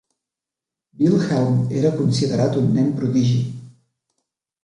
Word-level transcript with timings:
Wilhelmj 0.99 1.61
era 1.81 1.91
considerat 1.99 2.57
un 2.63 2.73
nen 2.77 2.89
prodigi. 3.01 3.39